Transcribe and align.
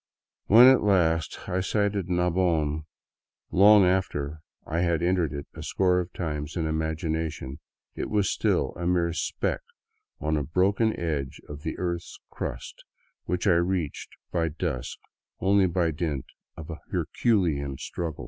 When 0.47 0.65
at 0.65 0.81
last 0.81 1.47
I 1.47 1.59
sighted 1.59 2.09
Nabon, 2.09 2.85
long 3.51 3.85
after 3.85 4.41
I 4.65 4.79
had 4.79 5.03
entered 5.03 5.31
it 5.31 5.45
a 5.53 5.61
score 5.61 5.99
of 5.99 6.11
times 6.11 6.55
in 6.57 6.65
imagination, 6.65 7.59
it 7.93 8.09
was 8.09 8.27
still 8.27 8.73
a 8.75 8.87
mere 8.87 9.13
speck 9.13 9.61
on 10.19 10.37
a 10.37 10.43
broken 10.43 10.99
edge 10.99 11.39
of 11.47 11.61
the 11.61 11.77
earth's 11.77 12.17
crust 12.31 12.83
which 13.25 13.45
I 13.45 13.51
reached 13.57 14.09
by 14.31 14.47
dusk 14.47 14.97
only 15.39 15.67
by 15.67 15.91
dint 15.91 16.25
of 16.57 16.71
a 16.71 16.79
herculean 16.89 17.77
struggle. 17.77 18.19